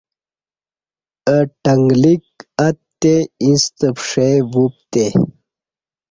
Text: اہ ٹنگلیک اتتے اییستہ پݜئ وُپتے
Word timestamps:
اہ 1.33 1.39
ٹنگلیک 1.63 2.25
اتتے 2.67 3.15
اییستہ 3.43 3.87
پݜئ 3.97 4.35
وُپتے 4.51 5.05